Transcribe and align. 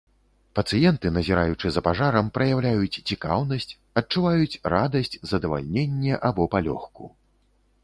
Пацыенты, 0.59 1.09
назіраючы 1.17 1.67
за 1.75 1.83
пажарам, 1.87 2.31
праяўляюць 2.37 3.01
цікаўнасць, 3.13 3.71
адчуваюць 4.03 4.59
радасць, 4.77 5.19
задавальненне 5.35 6.13
або 6.33 6.51
палёгку. 6.57 7.03